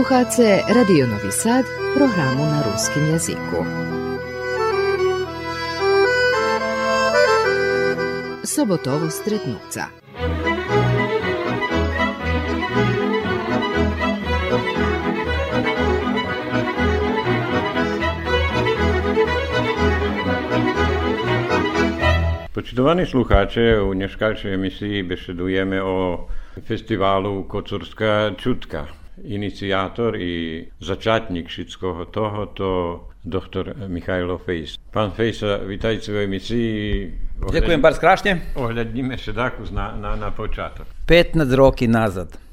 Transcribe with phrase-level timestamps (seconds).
[0.00, 1.64] Slušate Radio Novi Sad,
[1.96, 3.64] programu na ruskim jeziku.
[8.44, 9.84] Sobotovo stretnuca.
[22.54, 26.28] Počitovani sluchače, u dneškačej emisiji besedujeme o
[26.66, 28.99] festivalu Kocurska čutka.
[29.24, 34.78] Iniciátor i začátník všetkoho tohoto doktor Michajlo Fejs.
[34.90, 36.76] Pán Fejsa, vítajte v emisii.
[37.40, 38.32] Ďakujem bardzo krásne.
[38.56, 40.88] Ohľadníme sa na, na, na počátok.
[41.04, 42.49] 15 roky nazad.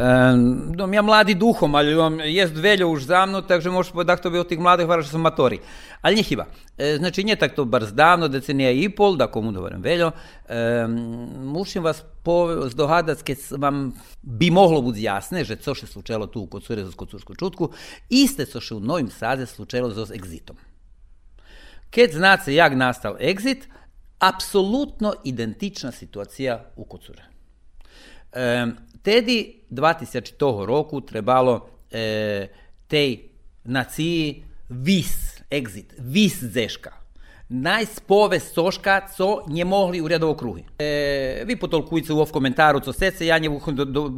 [0.00, 4.30] Um, ja mladi duhom, ali on jest veljo už za mnou, takže možeš povedati, to
[4.30, 5.58] bi od tih mladih vara što sam matori.
[6.00, 6.44] Ali hiba.
[6.78, 10.10] E, znači, nije tak to bar zdavno, decenija i pol, da komu dovorim veljo.
[10.48, 10.86] E,
[11.44, 16.42] mušim vas po, zdohadat, keď vam bi moglo budi jasne, že co še slučelo tu
[16.44, 17.70] u Kocure za Kocursku čutku,
[18.08, 20.60] iste co še u Novim Sade slučelo za exitom.
[21.90, 23.64] Keď znate jak nastal exit,
[24.18, 27.24] apsolutno identična situacija u Kocure.
[28.32, 28.66] E,
[29.06, 32.48] Tedy 2000 toho roku trebalo e,
[32.90, 33.30] tej
[33.64, 36.90] naciji vis, exit, vis zeška.
[37.48, 40.64] Najspove soška, co nie mogli u rjadovo kruhi.
[40.78, 44.10] E, vi potolkujte u ov komentaru, co sece, ja nje do,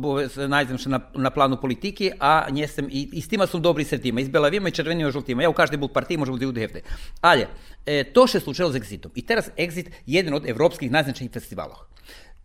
[0.48, 4.28] najdem na, na planu politiki, a njesem, i, i s tima sam dobri sretima, iz
[4.28, 5.42] belavima i červenima žutima.
[5.42, 6.80] Ja u každej bul partiji može biti hefte.
[7.20, 7.46] Ali,
[7.86, 9.12] e, to še slučajalo s Exitom.
[9.14, 11.76] I teraz Exit jedan od evropskih najznačajnijih festivala.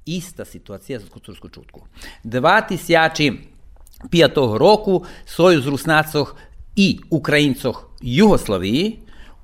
[0.06, 1.82] Ista situacija za Kocursku čutku.
[2.24, 6.36] 2005 roku Sojuz Rusnacoh
[6.76, 9.00] i Ukrajincoh Jugoslaviji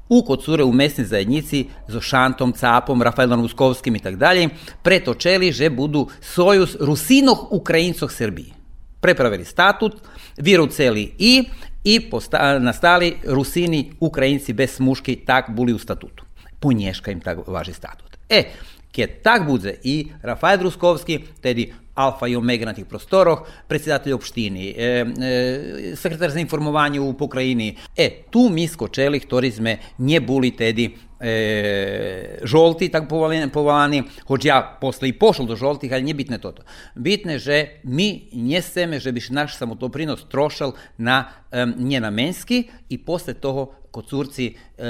[0.09, 4.49] u Kocure u mesnoj zajednici z Šantom, Capom, Rafaelom Ruskovskim i tak dalje
[4.83, 8.53] pretočeli, že budu Sojuz Rusinoh Ukrajincoh Srbiji.
[9.01, 9.95] Prepravili statut,
[10.71, 11.43] celi i
[11.83, 16.25] i posta, nastali Rusini, Ukrajinci bez muški, tak buli u statutu.
[16.59, 18.17] Punješka im tak važi statut.
[18.29, 18.43] E,
[18.91, 21.69] Keď tak bude i Rafael Druskovski, tedy
[21.99, 24.87] alfa i omega na tih prostoroh, predsjedatelj opštini, e,
[25.29, 27.75] e, sekretar za informovanje u pokrajini.
[27.97, 30.87] E, tu mi skočeli, ktorí sme neboli tedy
[31.19, 36.63] e, žolti, tak povolani, hoć ja posle i pošel do žoltih, ali nije bitne toto.
[36.95, 43.75] Bitne, že mi njeseme, že biš naš samotoprinos trošal na e, njenamenski i posle toho
[43.91, 44.85] Kocurci e,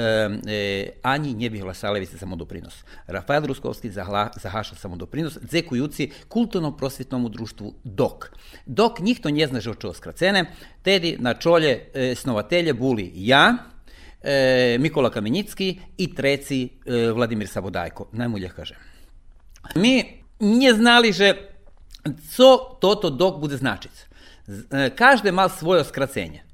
[0.46, 2.84] e, ani nie by hlasali sa samodoprinos.
[3.06, 8.30] Rafael Ruskovski zahla, zahaša samodoprinos, dzekujuci kulturno-prosvjetnom društvu DOK.
[8.66, 10.46] DOK nikto nie zna, že od čoho skracene,
[10.82, 13.56] tedy na čolje e, snovatelje buli ja,
[14.22, 18.74] e, Mikola Kamenicki i treci e, Vladimir Sabodajko, najmulje kaže.
[19.76, 21.34] Mi nie znali, že
[22.36, 23.92] co toto dok bude značić.
[24.70, 26.49] E, každe mal svoje skracenje.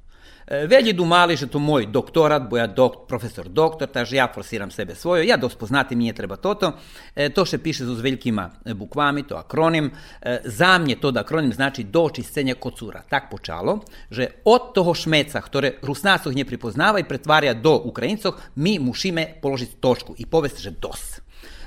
[0.47, 4.71] E, Velji dumali, že to moj doktorat, bo ja dok, profesor doktor, takže ja forsiram
[4.71, 6.73] sebe svoje, ja dospo znati mi je treba toto,
[7.15, 11.53] e, to še piše z velikima bukvami, to akronim, e, za mnje to da akronim
[11.53, 13.03] znači doći scenje kocura.
[13.11, 13.81] Tak počalo,
[14.11, 19.81] že od toho šmeca, ktoré Rusnacov nje pripoznava i pretvarja do Ukrajincov, mi mušime položiti
[19.81, 21.19] točku i povesti, že dos.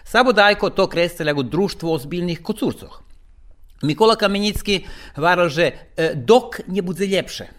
[0.04, 2.90] Sabo Dajko to krestelja go društvo ozbiljnih kocurcov.
[3.84, 4.86] Mikola Kamenicki
[5.16, 5.72] varal, že
[6.16, 7.59] dok nje bude ljepše,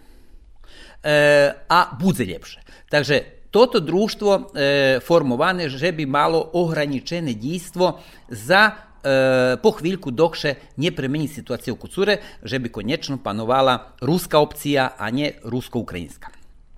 [1.69, 2.59] a bude ljepše.
[2.89, 10.55] Takže toto društvo e, formovane že bi malo ograničene djstvo za e, po chvíľku dokše
[10.77, 16.31] nie premeni situaciju kucure, že bi konječno panovala ruska opcija, a nie rusko-ukrajinska.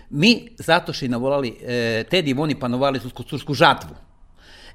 [0.10, 3.96] Mi zato što i navolali, e, tedi oni panovali su kucursku žatvu.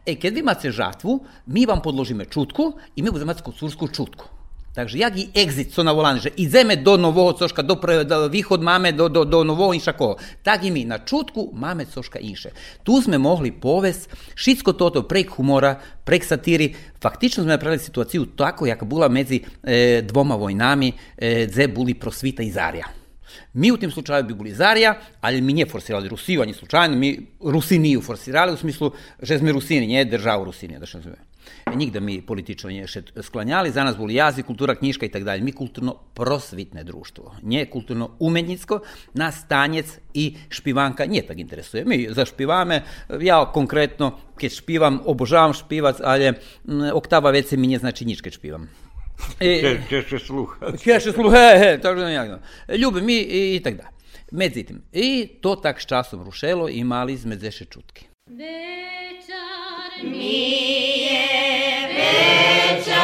[0.07, 4.38] E, kad vi imate žatvu, mi vam podložime čutku i mi budemo imati kucursku čutku.
[4.78, 7.75] Takže jak i exit co navolane, že ideme do nového coška, do,
[8.06, 10.23] do východ máme do, do, do nového inšakoho.
[10.47, 12.55] Tak i mi na čutku máme coška inše.
[12.87, 14.06] Tu sme mohli povesť
[14.38, 15.75] všetko toto prek humora,
[16.06, 16.70] prek satíry.
[17.03, 22.47] Faktično sme napravili situáciu tako, jak bola medzi e, dvoma vojnami, e, dze boli prosvita
[22.47, 22.87] i zarja.
[23.58, 27.26] Mi u tim slučaju bi bili Zarja, ali mi nije forsirali Rusiju, ani slučajno, mi
[27.41, 28.93] Rusiniju forsirali u smislu,
[29.23, 31.28] že sme Rusini, nije državu Rusinije, da što zove.
[31.75, 35.43] Nigde mi politično nije še sklanjali, za nas boli jazik, kultura, knjiška i tak dalje.
[35.43, 38.81] Mi kulturno prosvitne društvo, nje kulturno umetnicko,
[39.15, 41.85] nas tanjec i špivanka nije tak interesuje.
[41.85, 42.83] Mi za špivame,
[43.21, 46.33] ja konkretno, kad špivam, obožavam špivac, ali
[46.95, 48.69] oktava već se mi nije znači nič kad špivam.
[49.41, 50.73] I, Češe sluha.
[50.83, 52.44] Češe sluha, he, he, tako da nekako.
[52.77, 53.89] Ljubim mi i, i tak da.
[54.33, 58.06] Međutim, i to tak s časom rušelo i mali sme zeše čutki.
[58.31, 60.53] Večer mi
[61.01, 62.99] je večer,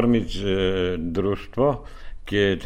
[0.00, 0.42] oformiť e,
[0.96, 1.84] društvo,
[2.24, 2.60] keď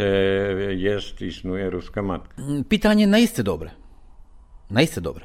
[0.79, 2.35] jest, iснує ruska matka?
[2.69, 3.75] Питanje наисте добре.
[4.71, 5.25] Наисте добре.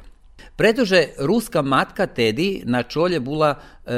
[0.56, 3.94] Pretože ruska matka tedy na čolje була e,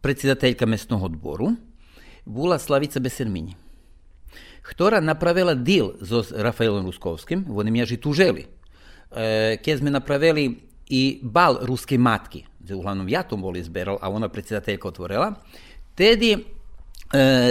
[0.00, 1.56] predsjedateljka mesnog odboru,
[2.26, 3.54] була Славица Бесермінь,
[4.62, 8.46] Хтора направила діл з Рафаелом Русковським, вони м'яжі тужели.
[9.16, 14.28] Е, Keď sme napravili i bal ruske matki, uglavnom ja to bol izberal, a ona
[14.28, 15.34] predsjedateljka otvorila,
[16.00, 16.40] tedy e,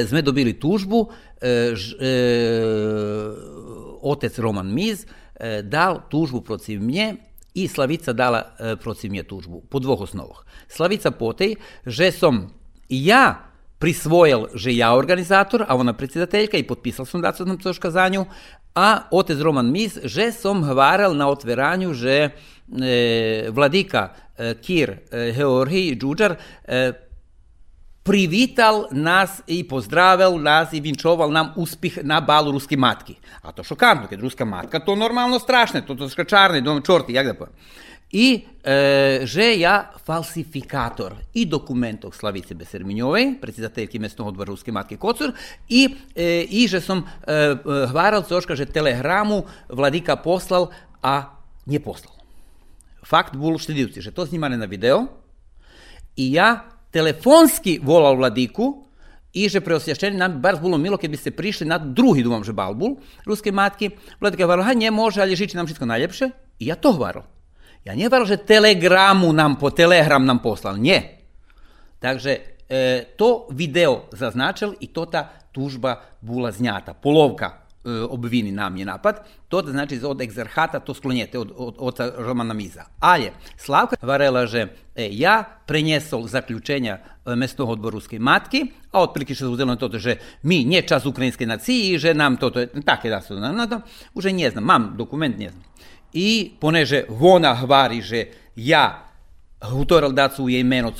[0.09, 1.09] sme dobili tužbu, e,
[1.45, 2.11] e,
[4.01, 5.05] otec Roman Miz
[5.63, 7.15] dal tužbu protiv mnje
[7.55, 8.43] i Slavica dala
[8.83, 10.43] protiv mnje tužbu po dvoch osnovah.
[10.67, 11.55] Slavica potej,
[11.87, 12.51] že som
[12.91, 13.47] ja
[13.79, 18.27] prisvojil, že ja organizator, a ona predsjedateljka i potpisal sam da sam to škazanju,
[18.75, 22.31] a otec Roman Mis, že som hvaral na otveranju, že e,
[23.49, 26.91] vladika e, Kir e, Heorhi Džuđar e,
[28.09, 33.13] privital nas i pozdravil nas i vinčoval nam uspih na balu ruske matki.
[33.41, 37.27] A to šokantno, kad ruska matka, to normalno strašne, to, to škačarne, dom čorti, jak
[37.27, 37.45] da pa.
[38.11, 45.35] I e, že ja falsifikator i dokumentov Slavice Beserminjovej, predsjedateljki mesnog odbora Ruske matke Kocur,
[45.69, 45.85] i,
[46.15, 47.53] e, i že som e,
[47.93, 50.71] hvaral coška, že telegramu vladika poslal,
[51.03, 51.37] a
[51.69, 52.17] nije poslal.
[53.05, 55.05] Fakt bol štedivci, že to snimane na video
[56.17, 58.85] i ja telefonski volal vladiku
[59.33, 62.95] i že preosvjašćeni nam bar bilo milo kad bi prišli na drugi dumam že balbul
[63.25, 63.89] ruske matke.
[64.21, 66.29] Vladika je ha nje može, ali žiči nam všetko najljepše.
[66.59, 67.23] I ja to hvaral.
[67.85, 71.01] Ja nie že telegramu nam po telegram nam poslal, nie.
[71.99, 72.37] Takže
[72.69, 76.93] e, to video zaznačil i to ta tužba bula znjata.
[76.93, 77.58] Polovka
[78.09, 79.19] obvini nam je napad.
[79.47, 82.83] To da znači od egzerhata to sklonjete od, od, od Romana Miza.
[82.99, 89.35] Ale Slavka varela, že e, ja prenjesol zaključenja e, mesnog odboru ruske matki, a otprilike
[89.35, 93.21] što uzelo to, že mi nje čas ukrajinske naciji, že nam to, to tako da
[93.21, 93.81] su, na to,
[94.13, 95.63] už ne znam, mam dokument, ne znam.
[96.13, 99.08] i poneže vona hvari, že ja
[100.13, 100.59] dacu je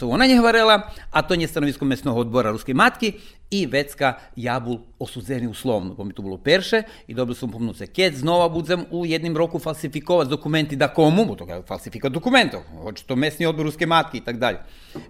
[0.10, 3.14] ona nje hvarela, a to nje stanovisko mesnog odbora Ruske matki
[3.52, 7.88] i Vecka Jabul osudzeni uslovno, pa mi to bilo perše i dobili sam pomnuce.
[7.88, 12.62] Keď znova budem u jednim roku falsifikovati dokumenti da komu, bo to je falsifikat dokumentov,
[12.82, 14.58] hoće to mesni odbor Ruske matki i tak dalje.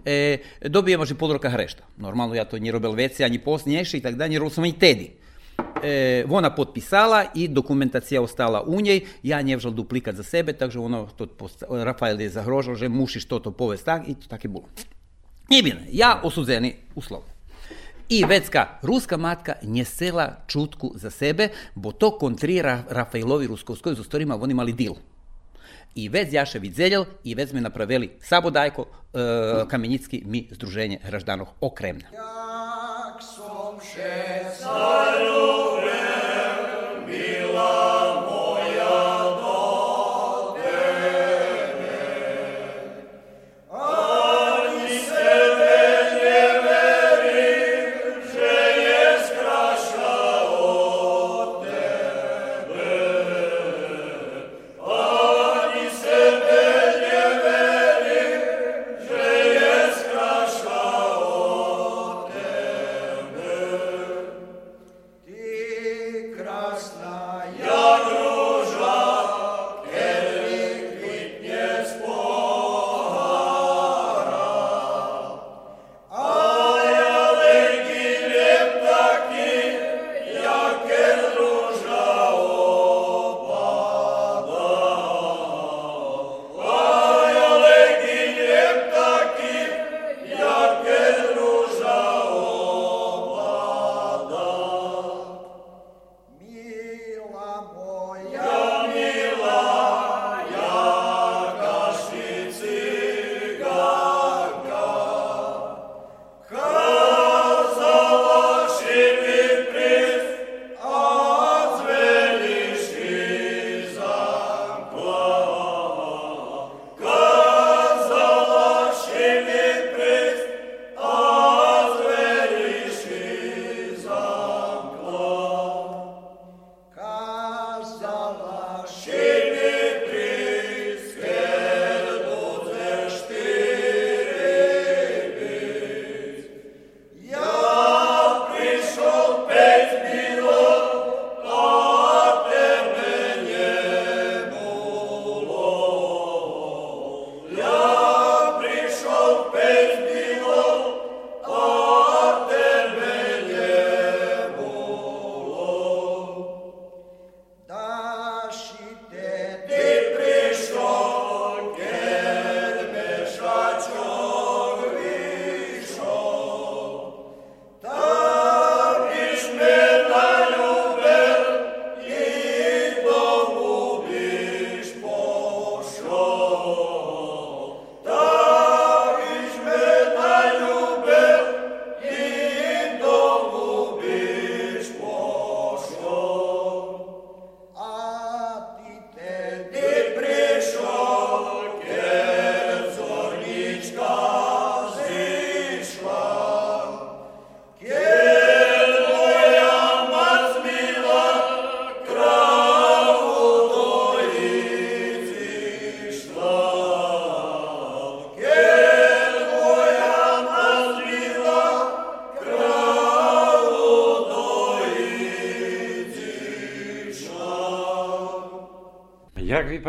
[0.05, 1.83] E, dobijemo že podroka hrešta.
[1.97, 5.11] Normalno ja to nje robel vece, ani post i tak dalje, nje sam i tedi.
[5.83, 11.07] E, ona potpisala i dokumentacija ostala u njej, ja njevžal duplikat za sebe, takže ono,
[11.17, 11.27] to,
[11.69, 14.65] Rafael je zagrožal, že mušiš to to povest tak, i to tak je bilo.
[15.49, 17.21] Nije bilo, ja osudzeni uslov.
[18.09, 23.99] I vecka ruska matka nje sela čutku za sebe, bo to kontrira Rafaelovi ruskovskoj z
[23.99, 24.93] ustorima, oni imali dil.
[25.95, 32.07] I vec Jaše vidzeljel i vec me napravili Sabodajko, e, Kamenjicki, mi Združenje Hraždanoh okremna.
[33.79, 35.78] Omnes salus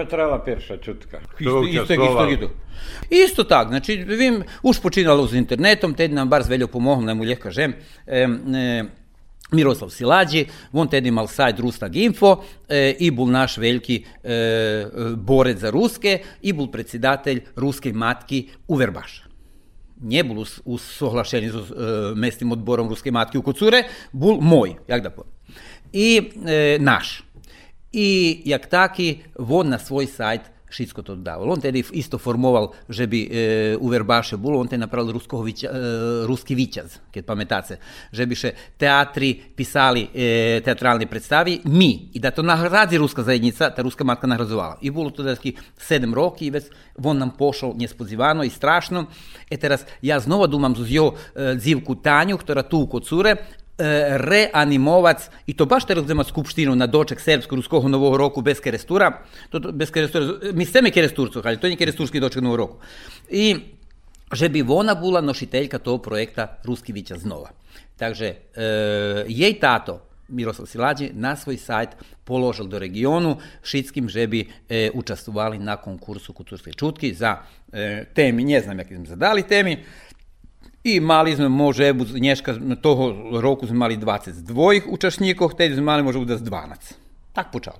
[0.01, 1.21] Jak vypatrala перша чутка?
[1.39, 2.51] Isto, isto, isto, isto.
[3.11, 7.25] Isto tak, znači, vim, už počinalo z internetom, tedi nam bar zveljo pomogol, naj mu
[7.25, 7.75] ljeh kažem,
[8.07, 8.85] e, e,
[9.53, 15.59] Miroslav Silađi, on ted imal sajt Rusnag Info e, i bul naš veliki e, borec
[15.59, 19.25] za ruske i bul predsjedatelj ruske matki u Verbaš.
[20.01, 21.65] Nje bul us, us sohlašeni z e,
[22.15, 25.33] mestnim odborom ruske matki u Kocure, bul moj, jak da povem.
[25.93, 27.25] I e, naš.
[27.91, 28.39] E,
[33.27, 33.75] e,
[37.11, 37.83] keď pamätáte,
[38.15, 43.75] že by še teatri pisali e, teatrálne predstavy, my, i da to nahradzi ruska zajednica,
[43.75, 44.79] ta ruska matka nahradzovala.
[44.87, 46.71] I bolo to taký 7 roki, i već
[47.03, 49.11] on nam pošao nespozivano i strašno.
[49.51, 53.60] E teraz, ja znova dumam z jo e, dzivku Tanju, ktorá tu kod cure, E,
[54.21, 59.61] reanimovac, i to baš teraz vzema skupštinu na doček srpsko-ruskog novog roku bez kerestura, to,
[59.61, 62.77] to bez kerestura, mi chceme keresturcu, ali to nije keresturski doček novog roku.
[63.31, 63.57] I
[64.33, 67.51] že bi ona bula nošiteljka tog projekta Ruski Vića znova.
[67.97, 68.35] Takže e,
[69.29, 71.89] jej tato, Miroslav Silađi, na svoj sajt
[72.25, 77.37] položil do regionu šitskim, že bi e, učestvovali na konkursu kulturske čutki za
[77.73, 79.85] e, temi, ne znam jak im zadali temi,
[80.85, 86.19] I mali sme može nješka toho roku sme mali 22 učasnikov, tedy sme mali može
[86.19, 86.95] bude 12.
[87.33, 87.77] Tak počalo.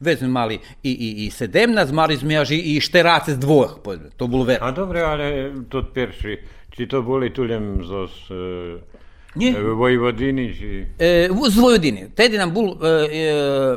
[0.00, 3.78] Već sme mali i, i, i 17, mali sme až i, i šterace z dvoch,
[4.16, 4.58] to bolo veľa.
[4.60, 6.38] A dobre, ale to perši,
[6.74, 8.94] či to boli tulem zo e,
[9.34, 9.50] Nie?
[9.58, 10.54] Vojvodini?
[10.54, 10.86] Či...
[10.98, 12.06] E, z Vojvodini.
[12.14, 13.22] Tedy nam bol, e, e,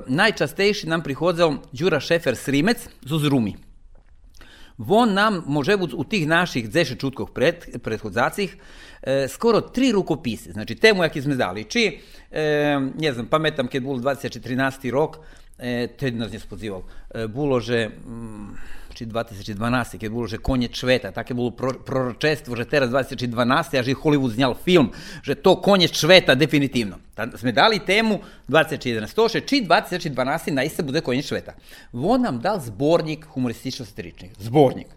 [0.05, 3.66] najčastejši nam prihodzel Đura Šefer Srimec z Rumi.
[4.77, 8.55] On nam može u tih naših 10 čutkov pred, prethodzacih
[9.01, 10.51] e, skoro tri rukopise.
[10.51, 11.63] Znači, temu jak sme dali.
[11.63, 12.00] Či,
[12.31, 14.91] e, ne znam, pametam kad bol 2013.
[14.91, 15.17] rok,
[15.57, 16.84] e, tedy nas je spodzival.
[17.13, 17.89] E, bulo, že...
[17.89, 23.86] Mm, či 2012, keď bolo, že koniec sveta, také bolo pro, proročestvo, teraz 2012, a
[23.86, 24.89] že Hollywood zňal film,
[25.22, 26.98] že to koniec sveta definitívno.
[27.13, 31.54] Ta, sme dali tému 2011, či 2012 na iste bude koniec sveta.
[31.94, 34.33] On nam dal zbornik humoristično-satiričnih.
[34.42, 34.90] Zbornik.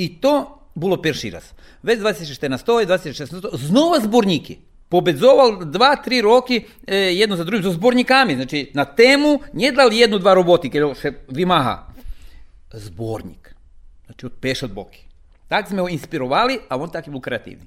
[0.00, 1.52] I to bolo perši raz.
[1.84, 4.56] Već 2014 2016 znova zborniki.
[4.88, 8.34] Pobedzoval dva, tri roki e, jedno za drugim, za zbornikami.
[8.34, 11.90] Znači, na temu nije dal jednu, dva robotike, še Vimaha,
[12.78, 13.54] zbornik.
[14.06, 15.06] Znači od peš od boki.
[15.48, 17.66] Tak sme inspirovali, a on tak je bol kreatívny.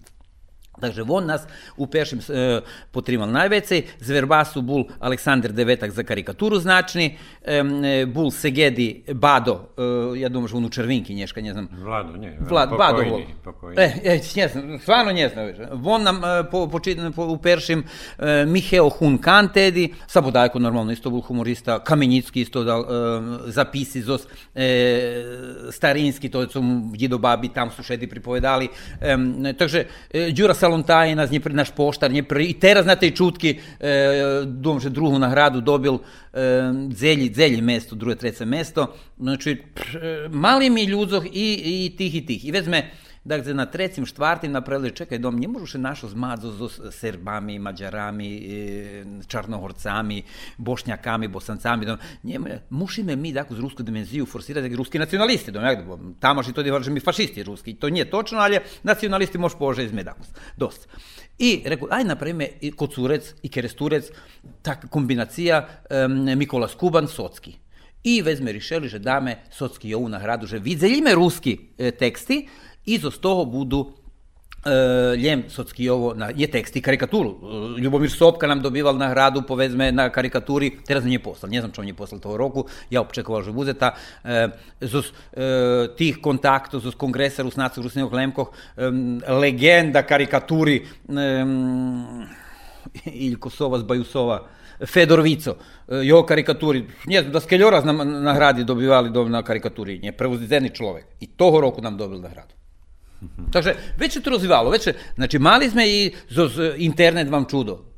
[0.82, 1.42] Takže on nas
[1.78, 8.32] u pešim e, potrimal najvecej, z Verbasu bul Aleksandar Devetak za karikaturu značni, e, bul
[8.32, 11.68] Segedi Bado, e, ja думаю, že on u Červinki nješka, ne znam.
[11.72, 13.22] Vlado, ne, Vlad, pokojni, Bado.
[13.44, 13.82] pokojni.
[13.82, 15.46] E, e, ne znam, stvarno ne znam.
[15.86, 16.80] On nam e, po, po,
[17.16, 17.84] po, u peršim
[18.20, 24.28] e, Miheo Hun Kantedi, Sabodajko normalno isto bul humorista, Kamenicki isto dal e, zapisi zos
[24.56, 25.24] e,
[25.72, 28.70] starinski, to su djedo babi, tam su šedi pripovedali.
[29.02, 29.18] E,
[29.58, 29.86] takže,
[30.64, 35.20] e, Đura Salontajina, naš poštar, nje i teraz na tej čutki, e, dom, že drugu
[35.20, 35.98] nagradu dobil
[36.34, 38.94] e, zelji, zelji mesto, druge, trece mesto.
[39.20, 39.98] Znači, pr,
[40.32, 42.46] mali mi ljudzoh i, i tih i tih.
[42.46, 42.92] I vezme,
[43.26, 48.32] Dakle, na trecim, štvartim napravili, čekaj, dom, nie možeš našo zmadzo z Serbami, Mađarami,
[49.28, 50.24] Čarnohorcami,
[50.58, 55.86] Bošnjakami, Bosancami, dom, nie, musíme mi dakle, z rusku dimenziju forsirati ruski nacionalisti, dom, jak,
[56.44, 60.88] što to mi fašisti ruski, to nije točno, ali nacionalisti može pože izme dakus, dosta.
[61.40, 64.12] I rekao, aj napravime i kocurec i keresturec,
[64.62, 67.56] tak kombinacija um, Mikola Skuban, Socki.
[68.04, 72.48] I vezme rišeli, že dame Socki ovu nagradu, že vidzeljime ruski e, teksti,
[72.86, 74.04] e.
[74.64, 75.28] E,
[81.76, 83.92] čo on je poslal toho roku, ja opčekoval, že bude ta,
[84.24, 84.48] e,
[84.88, 88.88] zos, e, tih kontaktov, zos kongresa Rusnacov, Rusnevog Lemkoh, e,
[89.36, 91.28] legenda karikaturi e,
[93.12, 94.48] Iljko Sova, Bajusova,
[94.88, 95.60] Fedor Vico,
[95.92, 97.92] e, jo karikaturi, ne znam, da Skeljora na
[98.32, 101.20] nagradi dobivali do, na karikaturi, nje prevozideni človek.
[101.20, 102.63] I toho roku nam dobil nagradu.
[103.52, 106.12] Takže već se to rozvivalo, već je, znači mali sme i
[106.78, 107.94] internet vam čudo.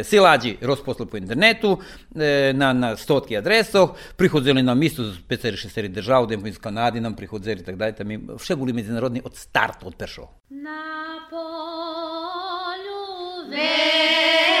[0.00, 1.78] E, silađi rozposli po internetu
[2.16, 7.16] e, na, na stotki adresoh, prihodzeli nam isto z 5-6 držav, da iz Kanadi nam
[7.16, 10.28] prihodzeli tak dalje, mi vše bili međunarodni od starta, od peršo.
[10.48, 13.04] Na polju
[13.50, 14.53] verba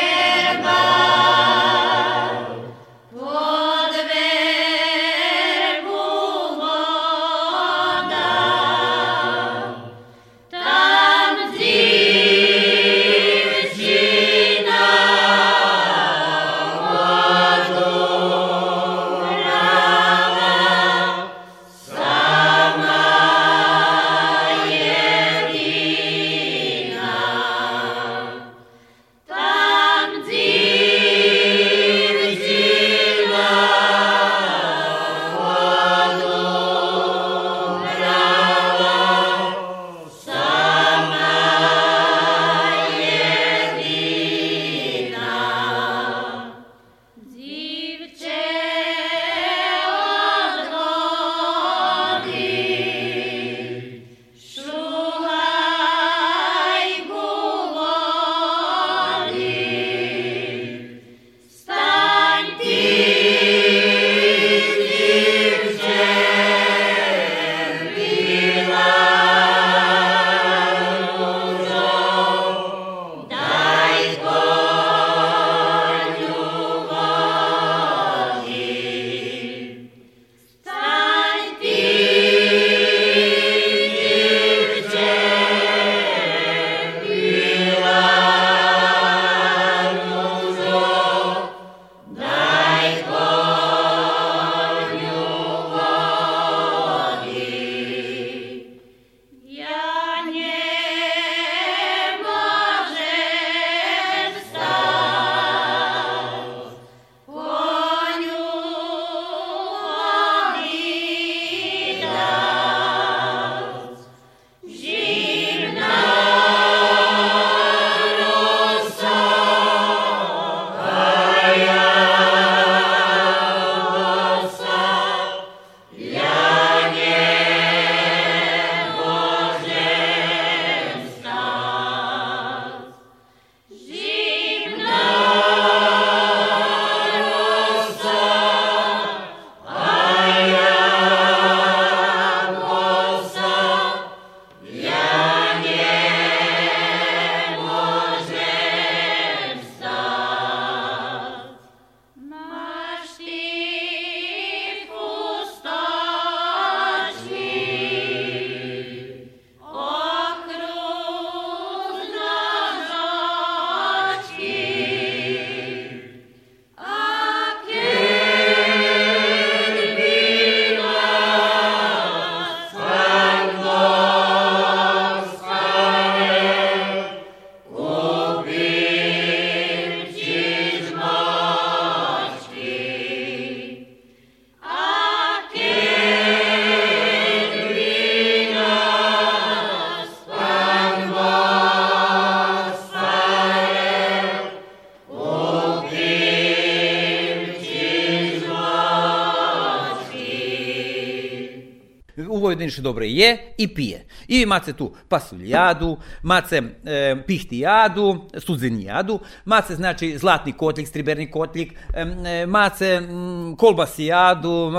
[202.64, 204.04] Vojvodini še dobro je i pije.
[204.28, 212.46] I mace tu pasuljadu, mace e, pihtijadu, stuzenijadu, mace znači zlatni kotlik, striberni kotlik, e,
[212.46, 214.70] mace m, kolbasijadu,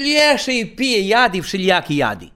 [0.00, 2.30] lješe i pije jadi, všeljaki jadi.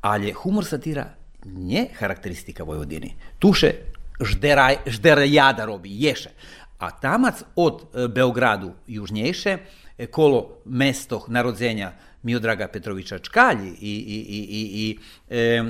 [0.00, 3.14] Ali humor satira nie charakteristika Vojvodiny.
[3.38, 3.72] Tuše
[4.20, 6.30] žderaj, žderajada robi, ješe.
[6.78, 9.58] A tamac od e, Beogradu južnjejše,
[9.98, 11.92] e, kolo mesto narodzenja
[12.26, 14.98] Miodraga Petrovića Čkalji i, i, i, i, i
[15.30, 15.64] e,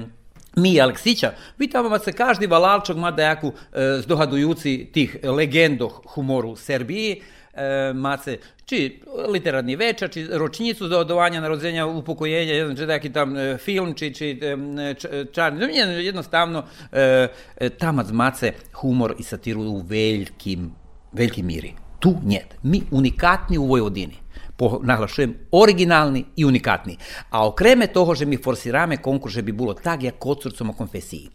[0.57, 7.21] Mija Aleksića, vi tamo se každi valalčog mada jaku e, zdohadujuci tih legendoh humoru Serbiji,
[7.55, 13.37] e, mace, či literarni večer, či ročnicu za odovanja narodzenja, upokojenja, jedan či taki tam
[13.37, 14.95] e, film, či, či e,
[15.33, 20.71] čarni, jednostavno e, e, tamac mace humor i satiru u velikim,
[21.13, 21.75] velikim miri.
[22.01, 22.57] Tu njet.
[22.63, 24.26] Mi unikatni u Vojvodini
[24.57, 26.97] po, naglašujem, originalni i unikatni.
[27.31, 31.31] A okreme toho, že mi forsirame konkurs, že bi bilo tak, jak kocurcom o konfesiji.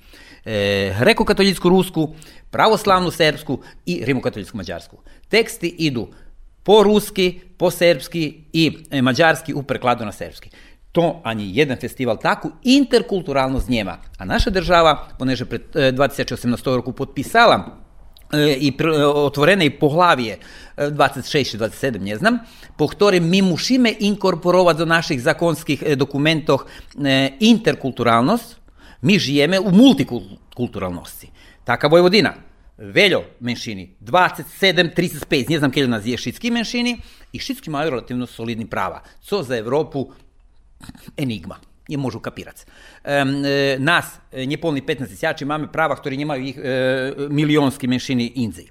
[0.45, 2.15] E, Reko-katolicku rusku,
[2.51, 4.97] pravoslavnu srpsku i rimokatolicku mađarsku.
[5.29, 6.07] Teksti idu
[6.63, 10.49] po ruski, po srpski i e, mađarski u prekladu na srpski.
[10.91, 13.97] To ani jedan festival takvu interkulturalnost njema.
[14.17, 17.80] A naša država, poneže pred e, 2018 roku potpisala
[18.59, 18.77] i
[19.13, 20.37] otvorene i poglavije
[20.91, 22.39] 26 27, nie znam,
[22.77, 26.65] po którym mi musimy inkorporować do naszych zakonskich dokumentów
[27.39, 28.43] interkulturalność,
[29.03, 31.31] mi żyjemy u multikulturalności.
[31.65, 32.33] Taka Vojvodina,
[32.77, 36.97] veljo menšini, 27, 35, ne znam kje nas je šitski menšini,
[37.33, 40.11] i šitski imaju relativno solidni prava, co za Evropu?
[41.17, 42.65] Enigma nie môžu kapirać.
[43.03, 43.25] E,
[43.79, 46.61] nas, niepełni 15 tysięcy, mamy prawa, które nie mają ich e,
[47.29, 48.69] milionskie mężczyzny Indii.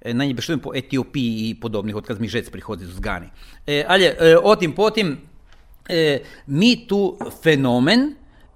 [0.00, 3.30] E, na beszłem po Etiopiji i podobnych, odkaz mi rzec prichodzi z Gany.
[3.68, 5.16] E, ale e, o tym po tym,
[5.90, 5.94] e,
[6.48, 8.14] mi tu fenomen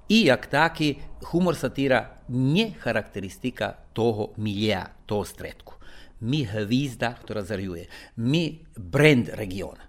[0.08, 5.74] i jak taki humor satira nie charakterystyka toho milija, toho stretku.
[6.22, 7.86] Mi hvizda, która zarjuje.
[8.16, 9.86] Mi brand regiona.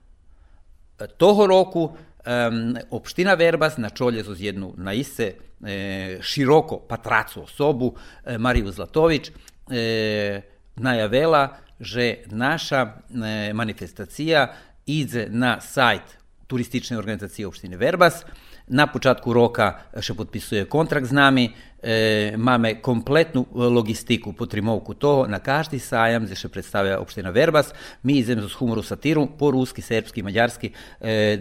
[1.18, 1.94] Toho roku
[2.28, 9.32] um, opština Verbas na čolje z jednu naise e, široko patracu osobu, e, Mariju Zlatović,
[9.72, 10.42] e,
[10.76, 14.54] najavela, že naša e, manifestacija
[14.86, 18.24] ide na sajt turistične organizacije opštine Verbas,
[18.68, 19.68] na počatku roka
[20.04, 21.46] še podpisuje kontrakt z nami,
[21.80, 27.72] e, máme kompletnu logistiku po trimovku toho, na každý sajam, gde še predstavlja opština Verbas,
[28.04, 31.38] mi idemo z humoru satiru po ruski, srpski, mađarski, e,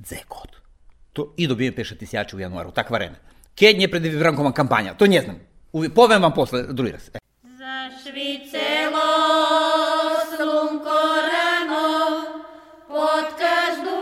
[0.00, 0.56] dzekot.
[1.12, 3.16] To i dobijem 5 tisuća u januaru, takva vreme.
[3.54, 5.36] Keď nie pred vybrankom kampanja, to ne znam.
[5.94, 7.10] Povem vam posle, drugi raz.
[7.42, 9.10] Zašvicelo
[10.36, 11.88] slunko rano,
[12.88, 13.96] pod každu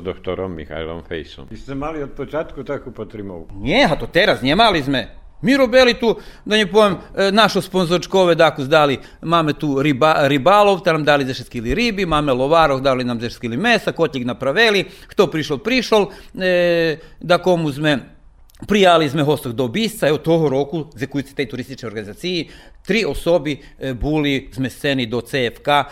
[0.00, 1.46] s doktorom Michajlom Fejsom.
[1.50, 3.52] Vy ste mali od počátku takú potrimovku.
[3.60, 5.20] Nie, a to teraz nemali sme.
[5.40, 6.12] Mi robili tu,
[6.44, 11.24] da ne povem, e, našo sponzorčkove, dakle, dali, máme tu riba, ribalov, tam nam dali
[11.24, 16.10] 10 kg ribi, máme lovarov, dali nam 10 kg mesa, kotljeg napravili, kto prišol, prišol,
[16.36, 18.20] e, da komu sme
[18.66, 22.50] Prijali sme hostog do obisca, evo toho roku, za kujci tej turistične organizaciji,
[22.84, 25.84] tri osobi e, buli zmeseni do CFK e,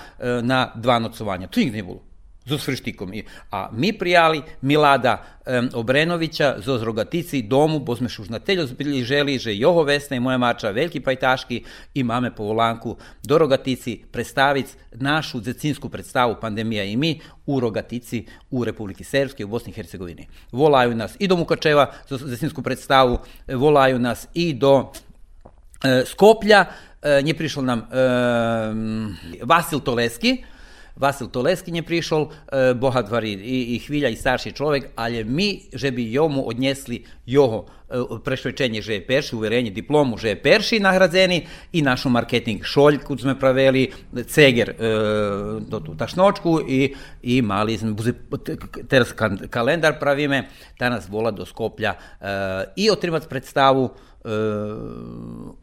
[0.42, 1.47] na dva nocovanja.
[1.49, 2.08] To nigde nije bilo.
[2.49, 3.13] Zo svrštikom.
[3.51, 9.57] A mi prijali Milada um, Obrenovića zo zrogatici domu, bo sme šužnateljo zbili želi, že
[9.57, 15.41] Joho Vesna i moja mača veliki pajtaški i mame po volanku do rogatici predstavic našu
[15.41, 20.27] dzecinsku predstavu Pandemija i mi u rogatici u Republiki Srpske u Bosni i Hercegovini.
[20.53, 24.93] Volaju nas i do Mukačeva za dzecinsku predstavu, volaju nas i do
[25.85, 26.65] e, Skoplja,
[27.03, 27.85] e, nje prišao nam e,
[29.43, 30.45] Vasil Toleski,
[30.99, 35.91] Vasil Toleski je prišol, e, bohatvari i, i hvilja i starši človek, ale mi, že
[35.91, 41.45] bi jomu odnesli joho e, prešvečenje, že je perši, uverenje, diplomu, že je perši nahradzeni
[41.73, 43.87] i našu marketing šolj, kud sme praveli,
[44.27, 44.91] ceger e,
[45.61, 46.81] do tu tašnočku i,
[47.23, 47.95] i mali sme,
[48.89, 49.15] teraz
[49.51, 52.35] kalendar pravime, danas vola do Skoplja e,
[52.77, 54.43] i otrimat predstavu e,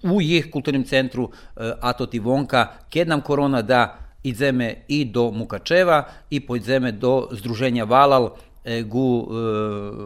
[0.04, 5.05] u jih kulturnim centru, e, a to ti vonka, keď nam korona da idzeme i
[5.05, 8.29] do Mukačeva i pojdeme do Združenja Valal,
[8.65, 9.33] e, gu e,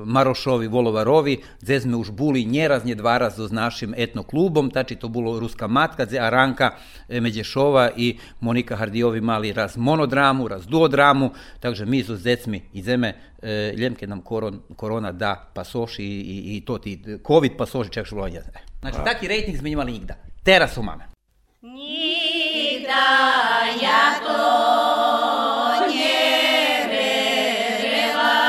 [0.05, 5.39] Marošovi, Volovarovi, gdje sme už buli njeraznie dva razo s našim etnoklubom, tači to bilo
[5.39, 6.75] Ruska matka, gdje Aranka
[7.09, 12.61] e, Međešova i Monika Hardijovi mali raz monodramu, raz duodramu, takže mi su s decmi
[12.73, 17.91] idzeme, e, ljemke nam koron, korona da pasoši i, i, i to ti COVID pasoši
[17.91, 18.41] čak šulovanja.
[18.81, 20.15] Znači, taki rejting sme imali nigda.
[20.43, 21.07] Teraz su mame.
[21.61, 22.38] Nigda
[22.89, 24.45] ja to
[25.93, 28.41] nie verila,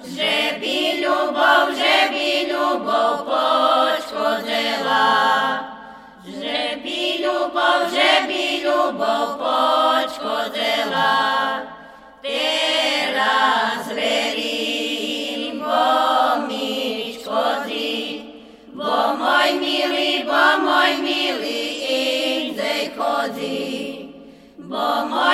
[0.00, 0.80] že by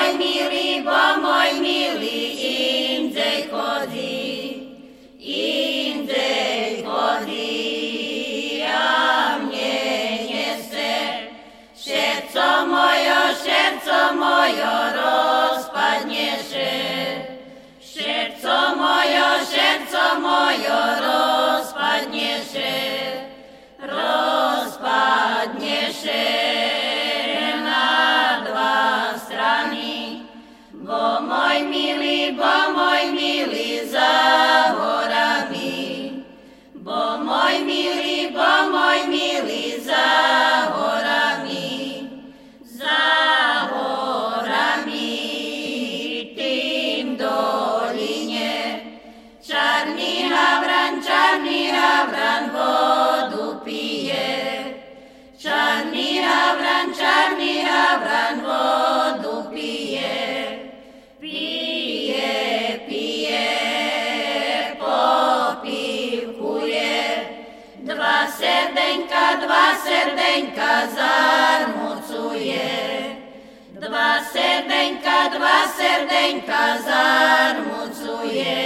[0.07, 2.19] moj mili, bo moj mili,
[2.95, 4.67] indziej chodzi,
[5.19, 10.91] indziej chodzi, a mnie nie chce.
[11.75, 15.36] Serco moje, serco moje, roz...
[31.57, 31.86] Bo môj
[76.83, 78.65] zarmucuje,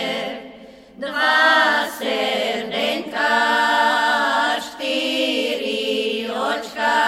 [0.97, 3.35] dva srdenka,
[4.59, 6.99] štyri očka.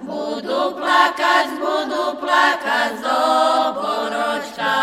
[0.00, 4.78] Budú plakať, budú plakať z oboročka.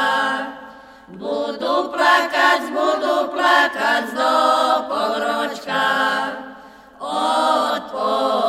[1.17, 5.85] Budú plakať, budú plakať z oboročka.
[6.97, 8.46] Odpor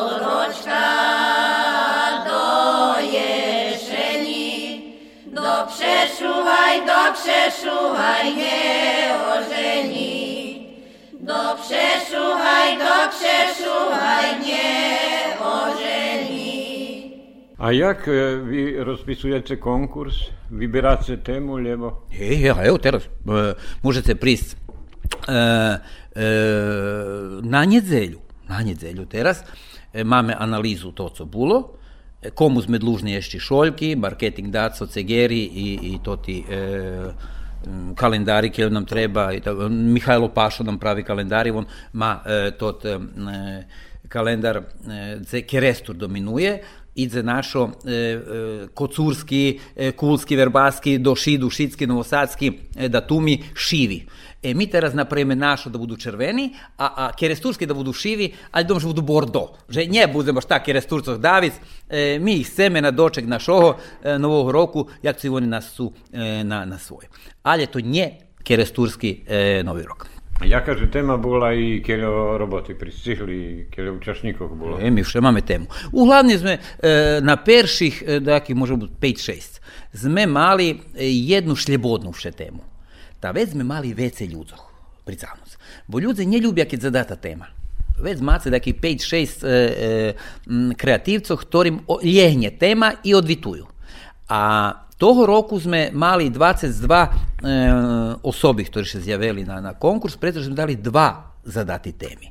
[6.68, 10.66] Šuhaj, dobře šuhaj, je ožení.
[11.20, 14.28] Dobře šuhaj, dobře šuhaj.
[17.58, 20.14] A jak e, vy rozpisujete konkurs?
[20.50, 22.06] Vyberáte tému, lebo?
[22.10, 24.60] Je, je, evo teraz e, možete prísť e,
[27.42, 28.20] na nedzelju.
[28.48, 29.42] Na nedzelju teraz
[30.04, 31.80] máme analizu to, co bolo,
[32.34, 37.12] komu sme dlužni šoljki, marketing daco, cegeri i, i to ti e,
[37.94, 42.84] kalendari koje nam treba, i tako, Mihajlo Pašo nam pravi kalendari, on ma e, tot
[42.84, 42.98] e,
[44.08, 44.62] kalendar
[45.32, 46.58] e, kerestur dominuje,
[46.98, 48.18] idze našo e, e,
[48.74, 54.06] kocurski, e, kulski, verbaski, doši, dušicki, novosadski e, datumi šivi.
[54.42, 58.64] E, mi teraz napravime našo da budu červeni, a, a keresturski da budu šivi, ali
[58.64, 59.48] dom že budu bordo.
[59.68, 61.54] Že nje bude baš tak keresturcov davic,
[61.88, 65.72] e, mi ih seme na doček našoho e, novog roku, jak su i oni nas
[65.74, 67.08] su e, na, na svoje.
[67.42, 68.10] Ali to nje
[68.44, 70.17] keresturski e, novi rok.
[70.38, 74.78] Jaká že téma bola i keľo roboty pristihli, keľo účastníkov bolo?
[74.78, 75.66] E, my vše máme tému.
[75.90, 76.60] Uglavne sme e,
[77.18, 79.58] na perších, e, dakih možemo 5-6,
[79.98, 82.62] sme mali e, jednu šljebodnu vše tému.
[83.18, 84.62] Ta već sme mali vece ľudzoch,
[85.02, 85.58] pri Canoc.
[85.90, 87.50] Bo ľudze ne ljubja keď zadata téma.
[87.98, 90.14] Već máte takih 5-6 e, e,
[90.78, 93.66] kreatívcov, ktorým ljehnje tema i odvituju.
[94.30, 97.08] A toho roku sme mali 22 e,
[98.22, 102.26] osobi, ktorí sa zjavili na, na konkurs, pretože sme dali dva zadati temi.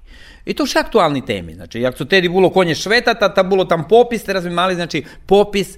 [0.46, 1.56] I to vše aktualni temi.
[1.56, 5.06] Znači, jak su tedi bilo konje švetata, ta bilo tam popis, teraz smo imali znači,
[5.26, 5.78] popis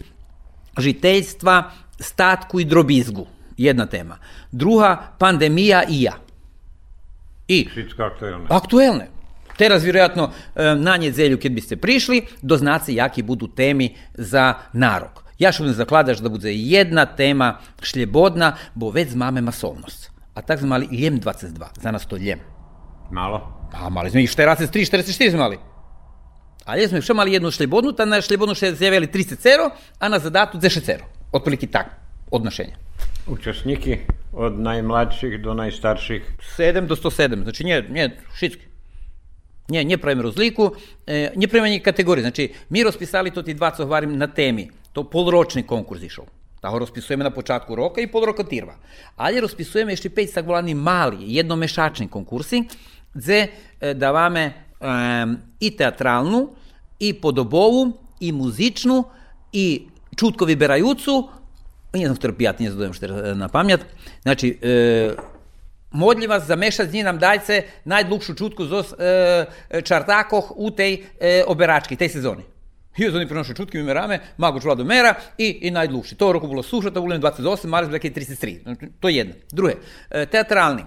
[0.78, 3.28] žiteljstva, statku i drobizgu.
[3.58, 4.18] Jedna tema.
[4.52, 6.14] Druga, pandemija i ja.
[7.48, 7.68] I?
[7.70, 8.46] Všetko aktuelne.
[8.50, 9.08] Aktuelne.
[9.58, 15.19] Teraz vjerojatno e, na njedzelju kad biste prišli, doznaci jaki budu temi za narok.
[15.40, 20.12] Ja ću zakladaš da bude jedna tema šljebodna, bo već máme masovnost.
[20.34, 22.40] A tak smo mali ljem 22, za nas to ljem.
[23.12, 23.70] Malo?
[23.72, 25.58] Pa mali smo i 43, 44 smo mali.
[26.66, 30.20] Ali smo še mali jednu šljebodnu, ta na šljebodnu še zjavili 30 cero, a na
[30.20, 31.08] zadatu 10 cero.
[31.32, 31.96] Otprilike tak,
[32.32, 32.76] odnošenje.
[33.28, 33.98] Učesniki
[34.34, 36.28] od najmladších do najstarších?
[36.58, 38.66] 7 do 107, znači nje, nje, šitski.
[39.70, 40.72] Nje, nje pravimo rozliku,
[41.08, 42.24] e, nje pravimo nje kategorije.
[42.24, 44.70] Znači, mi rozpisali to ti dva, co govorim, na temi.
[44.94, 46.26] To polročni konkurs išao.
[46.62, 48.76] Tako rozpisujeme na počatku roka i pol roka tirva.
[49.18, 52.64] Ali rozpisujeme ještě pet tak volani mali, jednomešačni konkursi,
[53.14, 53.48] gdje
[53.82, 56.50] e, davame um, i teatralnu,
[57.00, 59.04] i podobovu, i muzičnu,
[59.54, 61.30] i čutko vyberajucu,
[61.94, 63.82] nie znam, ktoré pijat, nie što na pamjat.
[64.22, 65.16] Znači, e,
[65.92, 69.46] modlji vas za mešac njih nam dajce najdlukšu čutku zos e,
[69.84, 72.44] čartakoh u tej e, oberački, tej sezoni.
[72.98, 76.16] I oni prenošu čutkim merame, mago čula do mera i, i najdluši.
[76.16, 78.90] To roku bilo to bilo 28, maris bilo 33.
[79.00, 79.34] To je jedno.
[79.52, 79.76] Druge,
[80.26, 80.84] teatralni.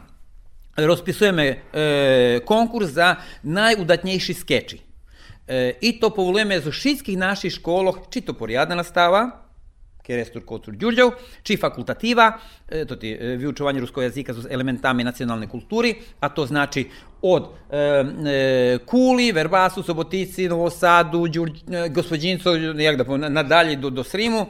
[0.77, 4.81] Rozpisujeme e, konkurs za najudatnejši skeči.
[5.47, 8.33] E, I to povolujeme z všetkých našich školoh, či to
[8.75, 9.42] nastava,
[10.03, 11.11] Kerestur Kotur Đurđev,
[11.43, 12.33] či fakultativa,
[12.69, 16.89] e, to ti e, vyučovanje ruskog jezika s elementami nacionalne kulturi, a to znači
[17.23, 24.05] od e, e, Kuli, Verbasu, Sobotici, Novosadu, Đurđ, e, Gospodinco, jak da nadalje do, do
[24.05, 24.47] Srimu,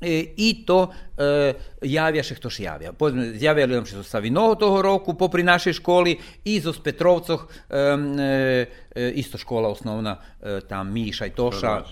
[0.00, 2.92] e, i to e, javia še kto javia.
[3.34, 9.10] Zjavili nam što sa Vinoho toho roku, popri našej školi, i zo Petrovcoh, e, e,
[9.14, 11.82] isto škola osnovna, e, tam Miša i Toša.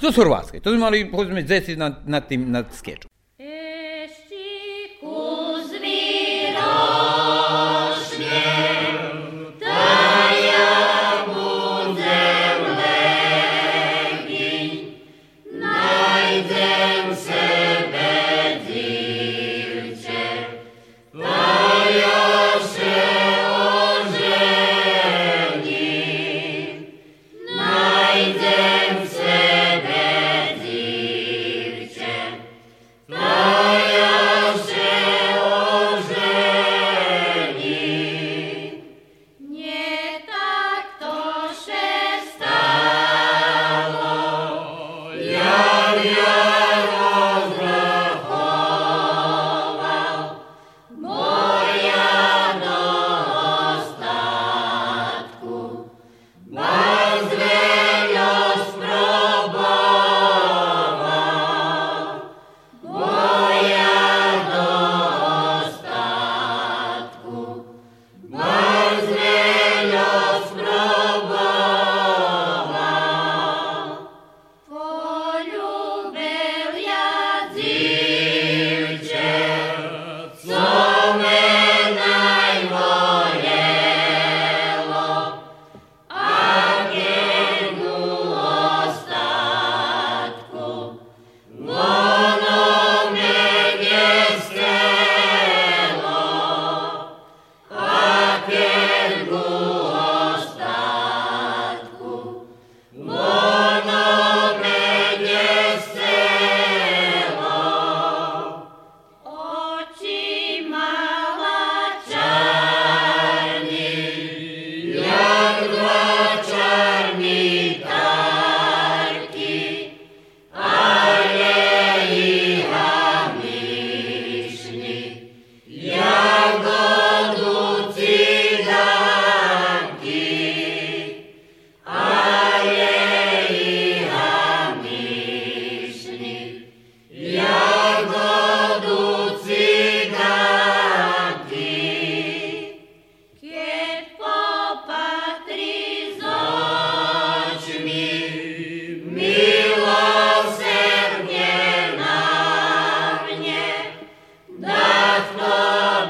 [0.00, 0.60] Zo Hrvatske.
[0.60, 2.22] To imali, pozme, dzeci na, na,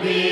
[0.02, 0.29] be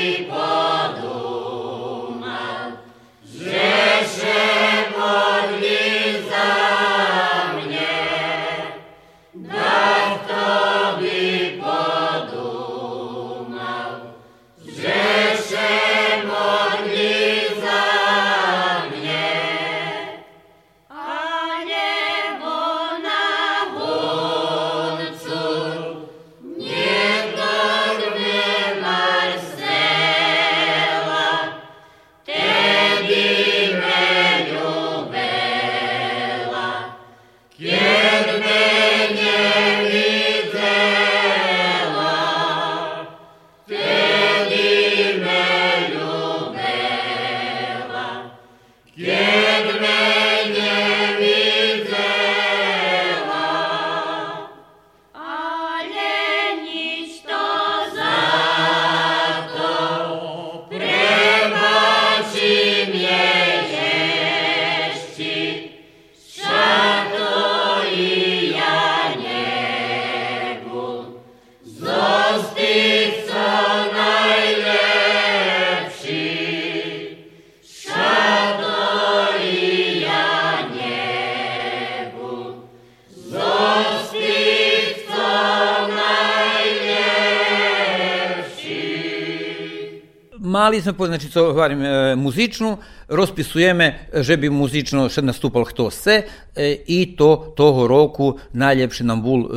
[91.05, 92.77] значи, co hovorím, e, muzičnu,
[93.07, 96.23] rozpisujeme, že by muzično še nastupal kto se
[96.55, 99.49] e, i to toho roku najljepši nam bul e,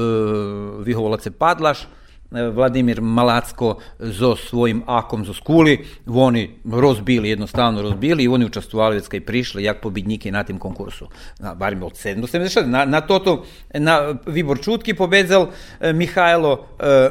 [0.85, 8.29] Vihovolace Padlaš, e, Vladimir Malacko zo svojim akom zo skuli, oni rozbili, jednostavno rozbili i
[8.29, 11.09] oni učestvovali već kad prišli jak pobjedniki na tim konkursu.
[11.39, 12.67] Na, barim od 776.
[12.67, 17.11] Na, na toto, na Vibor Čutki pobedzal e, Mihajlo e,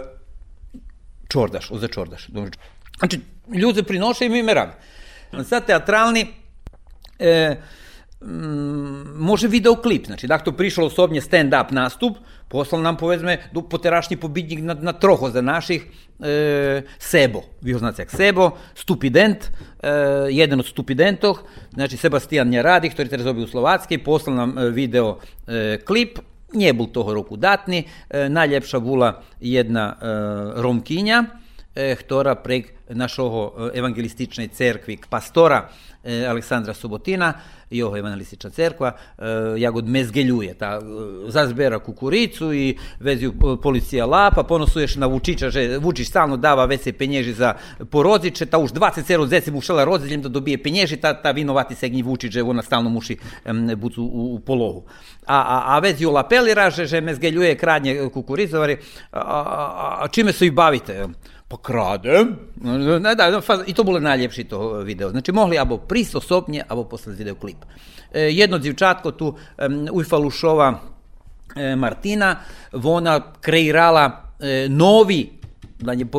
[1.32, 2.28] Čordaš, uze Čordaš.
[3.00, 3.20] Znači,
[3.84, 4.74] prinoše i mi me rade.
[5.44, 6.28] Sad teatralni,
[7.20, 7.56] e,
[8.22, 13.38] mm, može videoklip, znači dakle prišlo osobnje stand-up nastup, poslal nam povezme
[13.70, 15.86] poterašnji pobitnik na, na troho za naših
[16.20, 19.38] e, Sebo, vi znate jak Sebo, stupident,
[19.84, 19.90] e,
[20.30, 21.38] jedan od stupidentov,
[21.74, 26.20] znači Sebastian Njeradi, ktorý teraz robí u Slovatskej, poslal nam e, video e, klip,
[26.54, 30.06] nije bol toho roku datni, e, najljepša bula jedna e,
[30.62, 31.24] Romkinja,
[31.76, 35.72] e, ktorá prek našого evangelističnej cerkvi pastora
[36.04, 36.74] e, Aleksandra
[38.52, 40.82] церква, е, як от мезгелює, та е,
[41.28, 47.34] зазбера кукурицу і везю поліція лапа, поносуєш на Вучича, že Vučić stalno dava veće penježi
[47.34, 47.56] za
[47.90, 52.04] porodiče, ta už 20 rodzeci mušela roditeljem da dobije penježi, ta, ta vinovati se gnji
[52.04, 53.18] Vučić, že ona stalno muši
[53.76, 54.84] bucu u, u pologu.
[55.26, 58.78] A, a, a već ju lapelira, že, že mezgeljuje kradnje kukurizovari,
[59.12, 61.08] a, a, a čime se i bavite?
[61.52, 62.36] Pa kradem.
[63.00, 65.10] Ne, da, I to bolo najljepši to video.
[65.12, 67.58] Znači, mogli abo prist osobnje, abo poslati videoklip.
[68.14, 70.80] E, jedno dzivčatko tu um, Ujfalušova
[71.56, 72.36] e, Martina,
[72.72, 75.30] ona kreirala e, novi,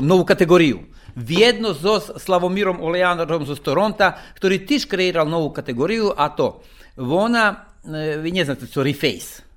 [0.00, 0.78] novu kategoriju.
[1.14, 6.60] Vjedno z Slavomirom Olejanom z Toronta, ktorý tiž kreiral novú kategoriju, a to
[6.96, 7.64] ona,
[8.20, 9.51] vi ne znate, co reface.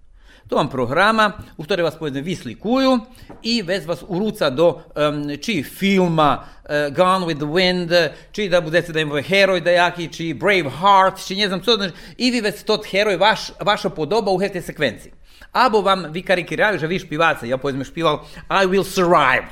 [0.49, 2.99] To vam programa u ktorej vas pojedne vi slikuju
[3.43, 8.61] i već vas uruca do um, čiji filma uh, Gone with the Wind, čiji da
[8.61, 12.41] budete da imate heroj da jaki, Brave Heart, čiji ne znam co, znači, i vi
[12.41, 15.11] već tot heroj vaš, vaša podoba u te sekvenciji.
[15.51, 18.19] Abo vam vi karikiraju, že vi špivace, ja pojedme špival
[18.49, 19.47] I will survive,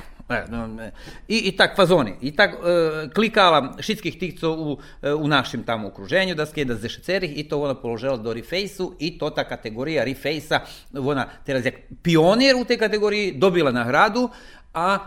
[1.28, 2.14] I, I tak fazoni.
[2.20, 6.88] I tak e, klikala šitskih tikcov u, e, u našem tamo okruženju da skeda ze
[6.88, 10.60] šecerih i to ona položila do refejsu i to ta kategorija refejsa,
[10.94, 14.28] ona teraz jak pionir u tej kategoriji dobila nagradu,
[14.74, 14.98] a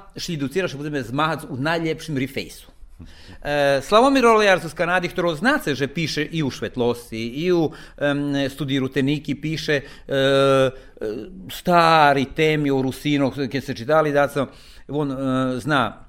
[0.68, 2.78] što budeme zmagac u najljepšim refejsu.
[3.43, 7.74] E, Slavomir Olejar z Kanadi, ktorého znáce, že píše i u Švetlosti, i u um,
[8.49, 10.74] studii Ruteniki, píše uh,
[11.51, 14.49] stari temi o Rusinoch, keď ste čitali, da sam,
[14.88, 15.18] on uh,
[15.60, 16.08] zna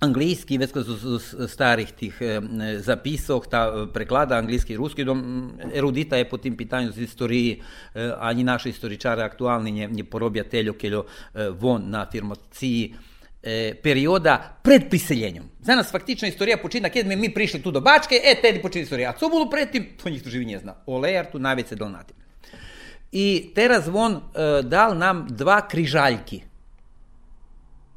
[0.00, 2.40] anglийski, već z starih tih e,
[2.78, 7.62] zapisov, ta preklada anglийski i ruski, dom, erudita je po tim pitanju z istoriji,
[7.94, 11.04] e, ani naši istoričari aktualni nje, nje porobja teljo, keljo
[11.34, 12.94] e, von na afirmaciji
[13.42, 15.50] e, perioda pred priseljenjem.
[15.60, 19.10] Za nas faktična istorija počina, kad mi prišli tu do Bačke, e, tedi počina istorija.
[19.10, 20.74] A co bilo predtim, to njih tu živi ne zna.
[20.86, 22.16] Olejar tu najveće dalnatim.
[23.12, 26.42] I teraz on e, dal nam dva križaljki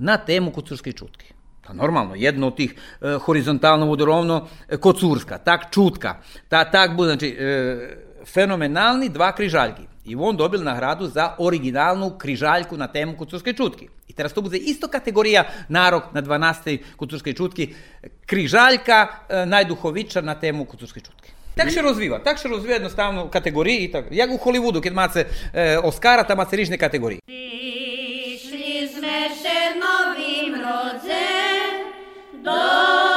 [0.01, 1.25] na temu kocurske čutke.
[1.61, 6.15] Pa normalno, jedno od tih e, horizontalno vodorovno e, kocurska, tak čutka,
[6.49, 9.87] ta, tak bude, znači, e, fenomenalni dva križaljki.
[10.05, 13.87] I on dobil nagradu za originalnu križaljku na temu kocurske čutki.
[14.07, 16.77] I teraz to bude isto kategorija narok na 12.
[16.95, 17.73] kocurskej čutki.
[18.25, 21.31] Križaljka e, najduhoviča na temu kocurske čutke.
[21.55, 24.13] Tak še rozviva, tak še rozviva jednostavno kategoriji i tako.
[24.15, 27.21] Jak u Hollywoodu, kad mace e, Oscara, tam mace rižne kategorije.
[29.11, 31.27] večer novým rodze,
[32.39, 33.10] do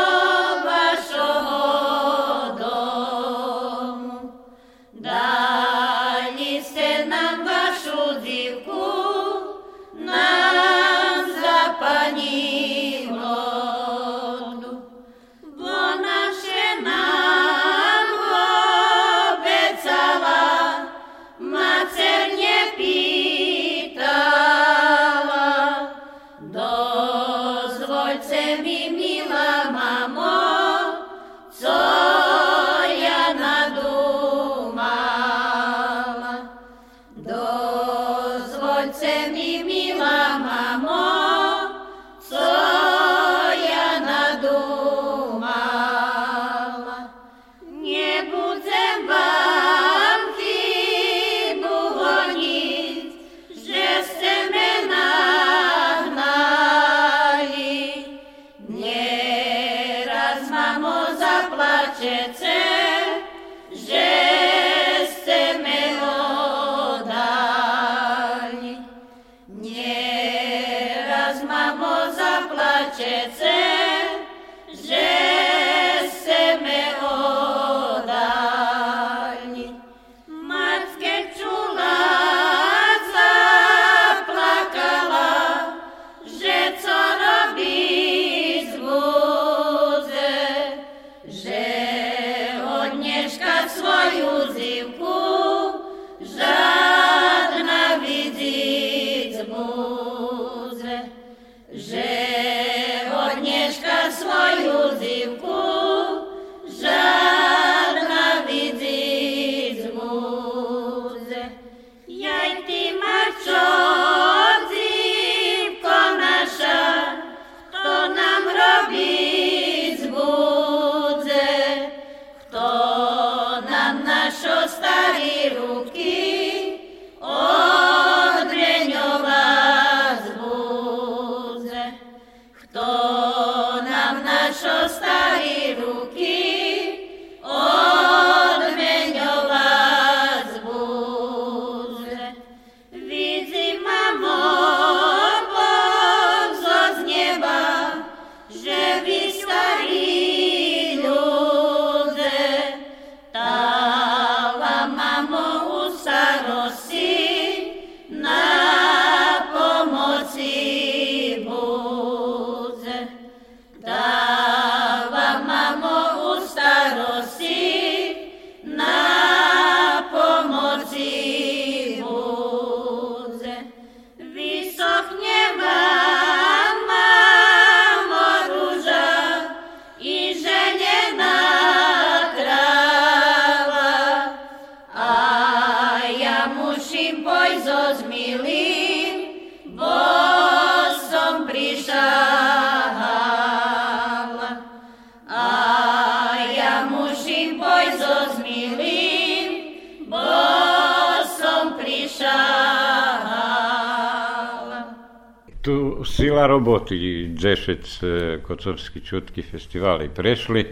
[206.54, 206.94] roboty,
[207.34, 210.64] Dżeszec, e, Kocowski, Ciutki, festiwale przeszli.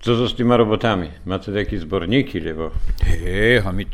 [0.00, 1.08] Co z tymi robotami?
[1.26, 2.70] Macie jakieś zborniki, lebo?
[3.04, 3.84] He, a my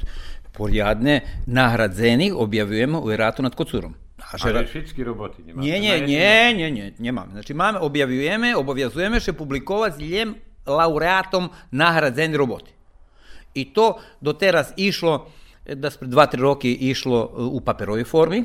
[0.53, 3.93] poriadne nagradzenych objavujemy u Ratu nad Kocurą.
[4.19, 5.55] Nasze Ale wszystkie roboty nie?
[5.55, 7.13] Nie, nie, nie, nie, nie, nie.
[7.33, 10.35] Znači, mamy, objavujemy, obowiązujemy się publikować z ljem
[10.67, 12.73] laureatom nagradzeni roboti.
[13.55, 15.27] I to do teraz išlo,
[15.67, 18.45] e, da spred dva, tri roki išlo e, u paperovoj formi,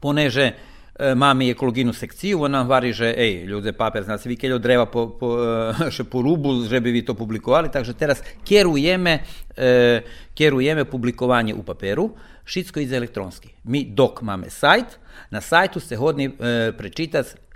[0.00, 0.52] poneže
[1.00, 4.84] e, máme ekologijnu sekciju, ona vari, že ej, ľudze, paper, zna se vi keľo dreva
[4.86, 9.24] po, po, e, še po rubu, že bi vi to publikovali, takže teraz kjerujeme,
[9.56, 10.04] e,
[10.36, 12.10] kjerujeme publikovanje u paperu,
[12.44, 13.56] šitsko ide elektronski.
[13.64, 15.00] Mi dok máme sajt,
[15.32, 16.72] na sajtu se hodni e,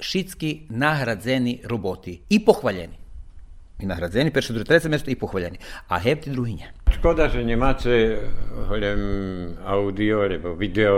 [0.01, 3.04] šitski nagradzeni roboti i pohvaljeni.
[3.79, 5.59] I nagradzeni, perše druge, treće mjesto i pohvaljeni.
[5.89, 6.70] A hepti druginje.
[6.95, 8.22] Škoda, že nemáte
[8.70, 9.01] hoľam
[9.66, 10.97] audio alebo video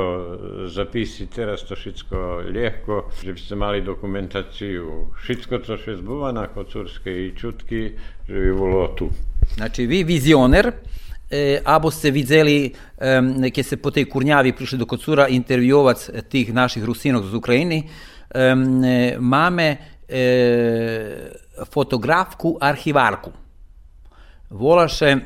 [0.68, 5.10] zapisy, teraz to že by ste mali dokumentáciu.
[5.16, 7.96] Všetko, čo še zbúva na Kocurskej čutky,
[8.28, 9.10] že by bolo tu.
[9.56, 10.72] Znači, vi vizioner,
[11.30, 12.70] e, abo ste vidjeli
[13.00, 17.82] em, neke se po tej kurnjavi prišli do Kocura intervjuovac tih naših Rusinov z Ukrajini,
[17.82, 18.54] e,
[19.18, 21.32] mame e,
[21.72, 23.30] fotografku arhivarku.
[24.50, 25.16] Volaše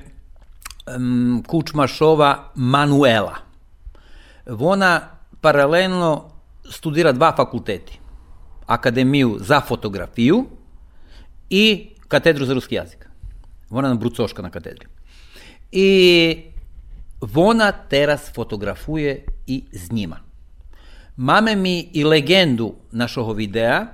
[0.87, 3.37] em, Kučmašova Manuela.
[4.47, 5.01] Ona
[5.41, 6.31] paralelno
[6.71, 7.99] studira dva fakulteti.
[8.67, 10.47] Akademiju za fotografiju
[11.51, 13.09] i katedru za ruski jezik.
[13.71, 14.87] Ona nam brucoška na katedri.
[15.73, 16.43] I
[17.35, 20.21] ona teraz fotografuje i z njima.
[21.17, 23.87] Máme mi i legendu našoho videa,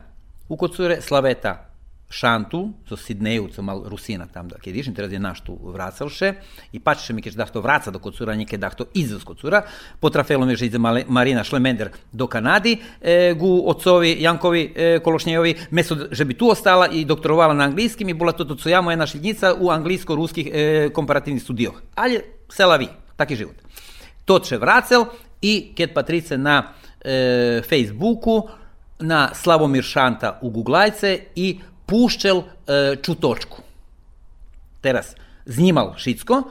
[0.49, 1.67] u kocure Slaveta
[2.11, 6.35] Šantu, zo Sidneju, co mal Rusina tam da kedišin, teraz je naš tu vracalše,
[6.73, 9.63] i pačiše mi keď to vraca do kocura, niekedy da to izve z kocura,
[10.01, 10.71] potrafelo mi že
[11.09, 16.89] Marina Šlemender do Kanadi, e, gu ocovi Jankovi e, Kološnjejovi, mesto že bi tu ostala
[16.89, 20.89] i doktorovala na anglijskim i bila to to co ja, moja našljidnica u anglijsko-ruskih e,
[20.93, 21.83] komparativnih studijoh.
[21.95, 23.57] Ali, sela vi, taki život.
[24.25, 25.05] To će vracel
[25.43, 28.49] i Ket Patrice na e, Facebooku,
[28.99, 33.63] na Slavomir Šanta u Googlajce i puščel e, čutočku.
[34.81, 35.15] Teraz
[35.47, 36.43] znimal šicko,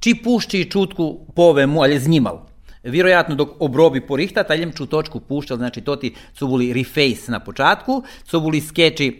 [0.00, 2.46] či pušči čutku povemu, ali je znimal.
[2.82, 8.02] Vjerojatno dok obrobi porihta, taljem čutočku puščal, znači to ti su bili reface na počatku,
[8.24, 9.18] su bili skeči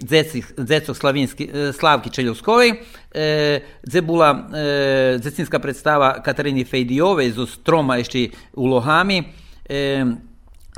[0.57, 2.73] Dzecog Slavinski, e, Slavki Čeljovskovi,
[3.13, 9.23] e, dze bula e, dzecinska predstava Katarini Fejdijove zo Stroma ešte u Lohami,
[9.69, 10.05] e,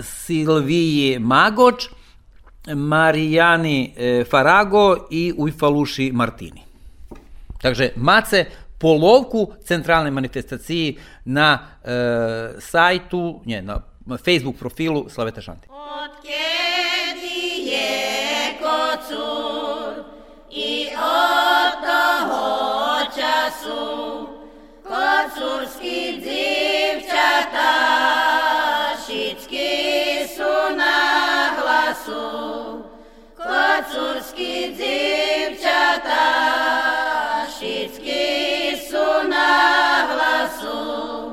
[0.01, 1.89] Silviji Magoč,
[2.75, 6.63] Marijani e, Farago i Ujfaluši Martini.
[7.63, 8.45] Takže mace
[8.79, 11.91] polovku centralne manifestaciji na e,
[12.59, 13.81] sajtu, nje, na
[14.25, 15.69] Facebook profilu Slaveta Šanti.
[15.71, 20.05] Od kiedy je kocur
[20.51, 24.29] i od toho času
[24.83, 27.73] kocurski dzivčata
[32.03, 32.85] часу
[33.37, 36.25] Коцурські дівчата,
[37.61, 41.33] шіцькі суна гласу,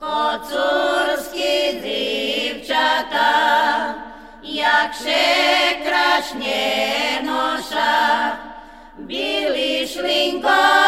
[0.00, 3.30] Коцурські дівчата,
[4.42, 5.24] як ще
[5.84, 8.38] крашне ноша,
[8.98, 10.84] білі шлінковані.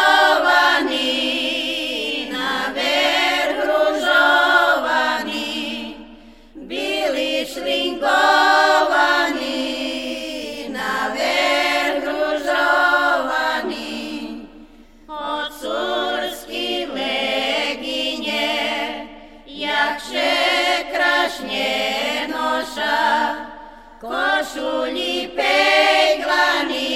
[24.06, 26.94] košulji peglani,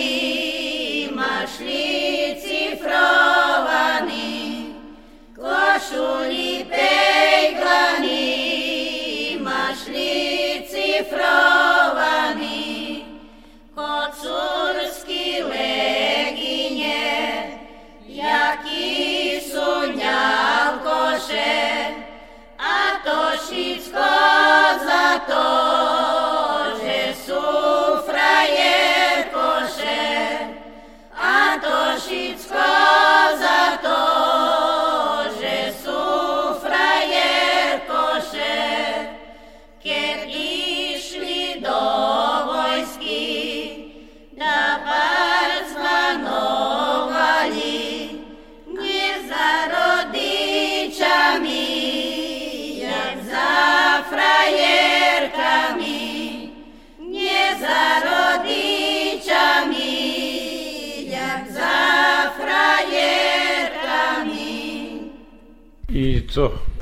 [1.19, 4.75] mašlici frovani,
[5.37, 8.27] košulji peglani,
[9.43, 13.05] mašlici frovani,
[13.75, 17.07] kot surski leginje,
[18.07, 21.65] jaki sunjal koše,
[22.59, 24.10] a to šitsko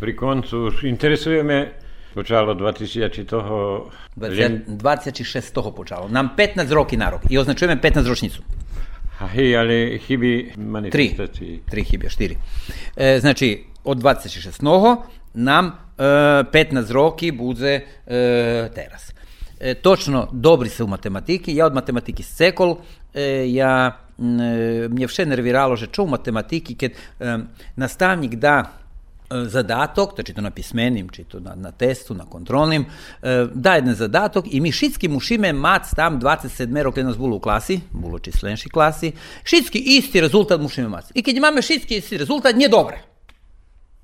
[0.01, 1.73] pri koncu interesuje me
[2.15, 6.09] počalo 2000 toho 20, 26 toho počalo.
[6.09, 7.21] Нам 15 років на рок.
[7.31, 8.43] І означаємо 15 рочницю.
[9.21, 10.53] a hej, ale chyby
[10.91, 11.11] Три.
[11.11, 11.61] manifestácií.
[11.71, 12.37] Три хіба, чотири.
[12.99, 19.13] Е, значить, od 26-го нам е, 15 років буде е, teraz.
[19.61, 21.53] Е, точно добрі се у математики.
[21.53, 22.79] Я od matematiki секол.
[23.15, 27.41] Е, я, м, е, мені все нервірало, що що у математики, kad е,
[27.77, 28.65] наставник да e,
[29.31, 32.87] zadatok, to či to na pismenim, či to na, na testu, na kontrolnim,
[33.23, 37.41] e, da jedan zadatok i mi šitski mušime mac tam 27 rok nas bulu u
[37.41, 39.13] klasi, bulu čislenši klasi,
[39.45, 41.05] šitski isti rezultat mušime mac.
[41.15, 43.03] I kad imamo šitski isti rezultat, nije dobre.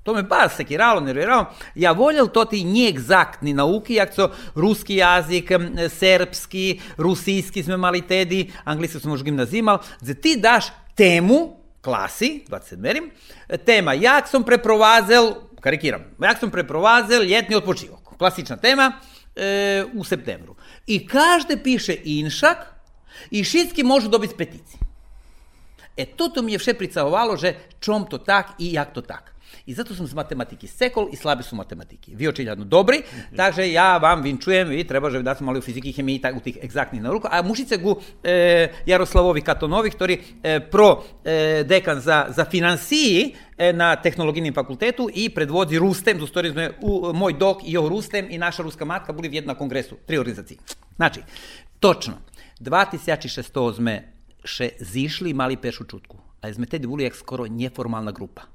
[0.03, 1.45] To me baš sekiralo, nerviralo.
[1.75, 8.01] Ja voljel to ti neegzaktni nauki, jak so ruski jazik, em, serbski, rusijski smo imali
[8.01, 10.65] tedi, anglijski smo možda gimnazij imali, da ti daš
[10.95, 13.09] temu, klasi, 27
[13.65, 18.17] tema, jak sam preprovazel, karikiram, jak sam preprovazel ljetni odpočivok.
[18.17, 18.91] Klasična tema
[19.35, 20.55] e, u septembru.
[20.87, 22.57] I každe piše inšak
[23.31, 24.77] i šitski može dobiti petici.
[25.97, 29.34] E to to mi je vše pricavovalo, že čom to tak i jak to tak.
[29.65, 32.15] I zato sam z matematiki sekol i slabi su matematiki.
[32.15, 33.01] Vi očiljadno dobri,
[33.35, 36.39] takže ja vam vinčujem, vi treba že da smo mali u fiziki, hemiji, tak, u
[36.39, 42.25] tih egzaktnih nauka, a mušice gu e, Jaroslavovi Katonovi, ktorý e, pro e, dekan za,
[42.29, 47.73] za finansiji e, na tehnologijnim fakultetu i predvodi Rustem, storiji sme u, moj dok i
[47.73, 50.57] jeho Rustem i naša ruska matka bili v kongresu, tri organizaciji.
[50.95, 51.21] Znači,
[51.79, 52.13] točno,
[52.59, 58.54] 2006 sme še zišli mali pešu čutku, a sme tedy bili jak skoro neformalna grupa.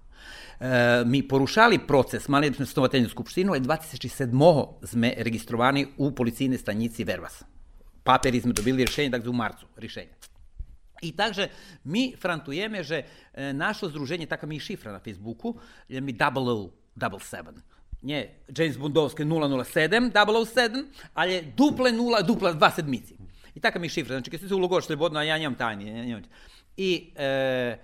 [0.60, 4.66] E, mi porušali proces, mali smo snovateljnu skupštinu, i 27.
[4.82, 7.44] sme registrovani u policijne stanici Vervas.
[8.04, 10.10] Paperi smo dobili rješenje, dakle u marcu rješenje.
[11.02, 11.48] I takže
[11.84, 13.02] mi frantujeme, že
[13.34, 15.54] e, naše združenje, taka mi je šifra na Facebooku,
[15.88, 16.68] je mi 007.
[18.02, 20.84] Nie James Bondovske 007, 007,
[21.14, 23.16] ali je duple nula, dupla dva sedmici.
[23.54, 24.14] I taka mi je šifra.
[24.14, 25.88] Znači, kad ste se ulogoš slobodno, a ja nemam tajni.
[25.88, 26.22] Ja nemam.
[26.76, 27.76] I e,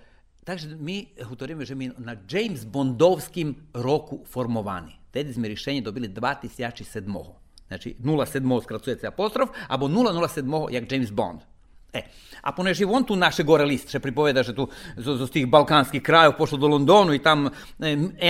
[0.47, 4.95] takže mi hutorimo, že mi na James Bondovskim roku formovani.
[5.11, 7.03] Tedy sme rješenje dobili 2007.
[7.67, 11.43] Znači, 07 skracuje se apostrof, abo 007 jak James Bond.
[11.97, 12.03] E,
[12.41, 15.47] a ponež je on tu naše gore list, še pripoveda, že tu z, z tih
[15.49, 17.51] balkanskih krajev pošlo do Londonu i tam e,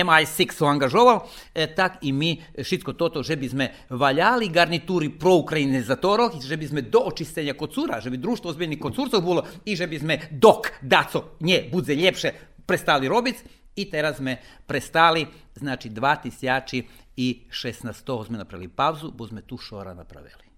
[0.02, 6.38] MI6 su angažoval, e, tak i mi šitko toto, že bi sme valjali garnituri proukrajinizatoroh
[6.38, 9.86] i že bi sme do očistenja kocura, že bi društvo ozbiljnih kocurcov bilo i že
[9.86, 12.32] bi sme dok daco nje budze ljepše
[12.66, 13.36] prestali robic
[13.76, 20.48] i teraz sme prestali, znači 2016 sme napravili pauzu, bo sme tu šora napravili.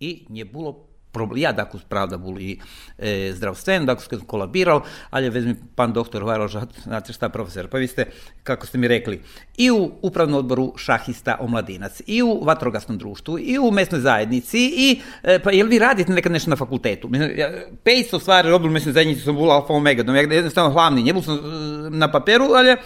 [0.00, 0.91] I nje bilo
[1.36, 2.58] ja dakle pravda bol i
[2.98, 7.86] e, zdravstven, dakle sam kolabiral, ali vezmi pan doktor Vajlož, znate šta profesor, pa vi
[7.86, 8.06] ste,
[8.42, 9.20] kako ste mi rekli,
[9.56, 15.00] i u upravnom odboru šahista omladinac, i u vatrogasnom društvu, i u mesnoj zajednici, i,
[15.22, 17.10] e, pa jel vi radite nekad nešto na fakultetu?
[17.36, 17.50] Ja,
[17.84, 21.12] 500 stvari robil u mesnoj zajednici, sam bula alfa omega, no, ja jednostavno hlavni, nje
[21.12, 21.40] bol sam e,
[21.90, 22.76] na paperu, ali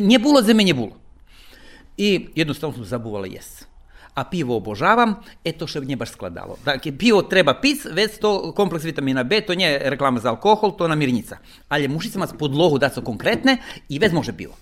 [0.00, 1.00] nje bilo za me nje bilo.
[1.96, 3.73] I jednostavno sam zabuvala jes
[4.14, 6.56] a pivo obožavam, e to što nje baš skladalo.
[6.64, 10.88] Dakle, pivo treba pic, već to kompleks vitamina B, to nije reklama za alkohol, to
[10.88, 11.38] namirnica.
[11.68, 13.56] Ali muši se mas podlohu da su konkretne
[13.88, 14.54] i već može pivo.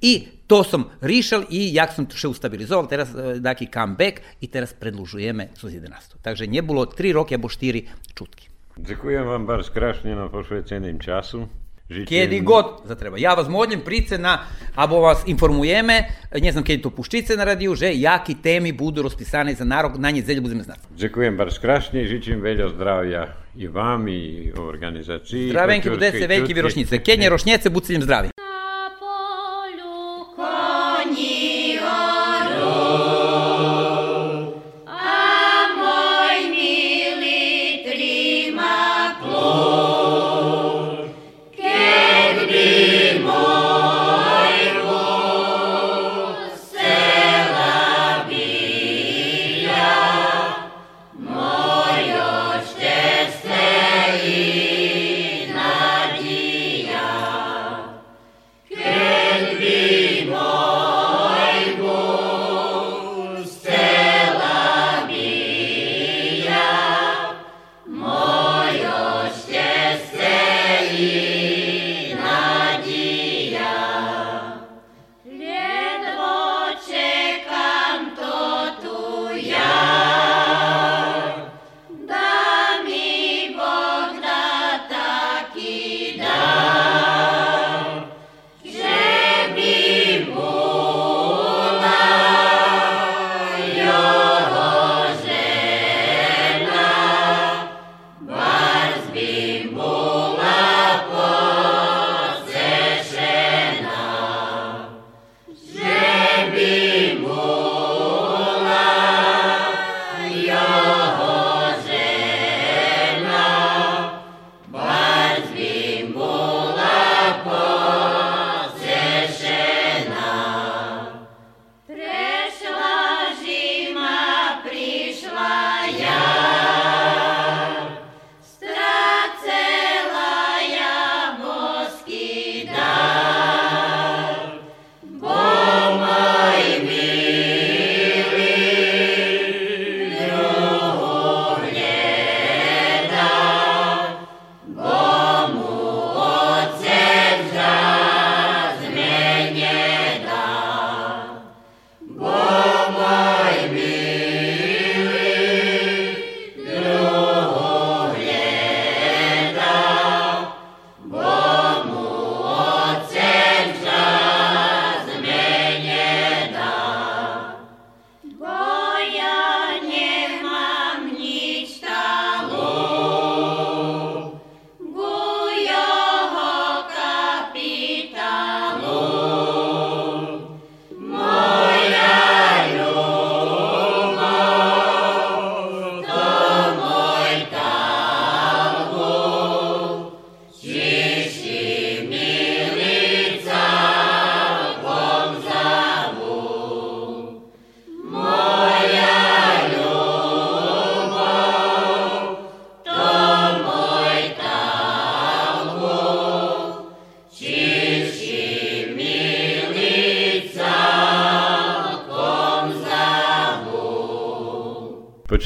[0.00, 4.72] I to sam rišel i jak sam še ustabilizoval, teraz e, dakle comeback i teraz
[4.72, 5.90] predlužujeme su 11.
[6.22, 8.48] Takže nje bilo tri roky abo štyri čutky.
[8.74, 11.46] Ďakujem vám bardzo krásne na pošveceným času.
[11.88, 13.18] Kjedi god zatreba.
[13.18, 14.38] Ja vas modljem price na,
[14.74, 16.04] abo vas informujeme,
[16.42, 20.10] ne znam kjedi to puščice na radiju, že jaki temi budu rozpisane za narok, na
[20.10, 20.80] nje zelje budeme znati.
[20.96, 25.50] Ďakujem bardzo krásne, žitím veľa zdravia i vám, i organizácii.
[25.52, 26.54] Zdravenki Kočurskej budete veliki čutky.
[26.54, 26.98] virošnice.
[27.04, 28.43] Kenje rošnjece, budite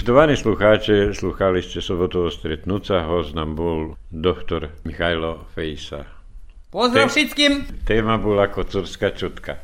[0.08, 5.98] Poštovani sluhače, sluhali ste sobotovo stretnuca, host nam bol doktor Mihajlo Fejsa.
[6.72, 7.84] Pozdrav Te, všetkým!
[7.84, 9.60] Téma bola kocovská čotka.